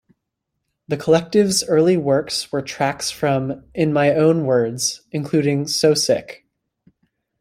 [0.87, 6.43] The collective's early works were tracks from "In My Own Words", including "So Sick".